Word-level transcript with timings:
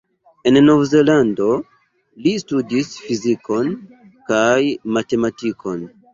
En 0.51 0.55
Novzelando, 0.69 1.49
li 2.23 2.33
studis 2.45 2.91
fizikon 3.05 3.71
kaj 4.33 4.43
matematikon. 4.99 5.89